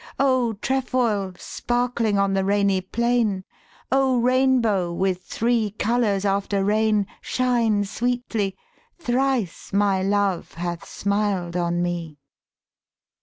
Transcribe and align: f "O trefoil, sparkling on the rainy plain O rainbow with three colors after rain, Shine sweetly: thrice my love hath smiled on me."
f 0.01 0.15
"O 0.17 0.53
trefoil, 0.63 1.31
sparkling 1.37 2.17
on 2.17 2.33
the 2.33 2.43
rainy 2.43 2.81
plain 2.81 3.43
O 3.91 4.17
rainbow 4.17 4.91
with 4.91 5.21
three 5.23 5.75
colors 5.77 6.25
after 6.25 6.63
rain, 6.65 7.05
Shine 7.21 7.83
sweetly: 7.85 8.57
thrice 8.97 9.71
my 9.71 10.01
love 10.01 10.55
hath 10.55 10.85
smiled 10.87 11.55
on 11.55 11.83
me." 11.83 12.17